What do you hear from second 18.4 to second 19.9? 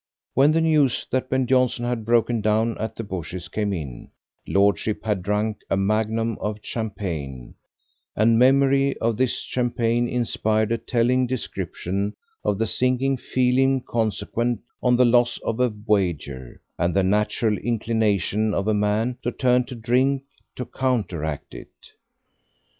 of a man to turn to